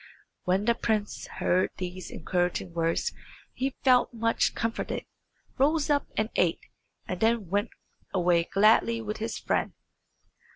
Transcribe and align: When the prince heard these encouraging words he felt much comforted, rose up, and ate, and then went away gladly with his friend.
When 0.45 0.65
the 0.65 0.73
prince 0.73 1.27
heard 1.27 1.69
these 1.77 2.09
encouraging 2.09 2.73
words 2.73 3.13
he 3.53 3.75
felt 3.83 4.11
much 4.11 4.55
comforted, 4.55 5.05
rose 5.59 5.91
up, 5.91 6.07
and 6.17 6.31
ate, 6.35 6.61
and 7.07 7.19
then 7.19 7.49
went 7.51 7.69
away 8.11 8.45
gladly 8.45 8.99
with 8.99 9.17
his 9.17 9.37
friend. 9.37 9.73